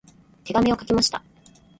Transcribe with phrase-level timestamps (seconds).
[0.45, 1.23] 手紙を書きました。